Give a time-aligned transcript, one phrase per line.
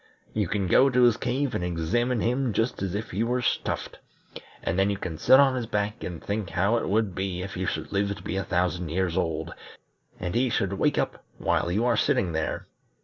[0.33, 3.99] You can go to his cave and examine him just as if he were stuffed,
[4.63, 7.55] and then you can sit on his back and think how it would be if
[7.55, 9.53] you should live to be a thousand years old,
[10.19, 12.65] and he should wake up while you are sitting there.